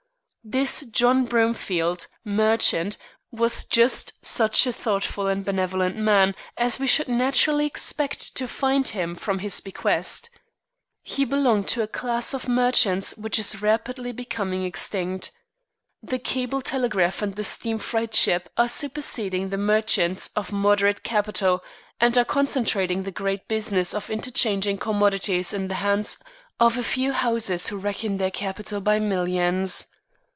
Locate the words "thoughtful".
4.73-5.27